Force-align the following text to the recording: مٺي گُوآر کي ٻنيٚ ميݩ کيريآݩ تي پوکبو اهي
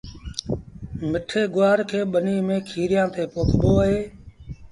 مٺي 1.09 1.41
گُوآر 1.53 1.79
کي 1.89 1.99
ٻنيٚ 2.11 2.45
ميݩ 2.47 2.65
کيريآݩ 2.69 3.11
تي 3.13 3.23
پوکبو 3.33 3.71
اهي 3.83 3.99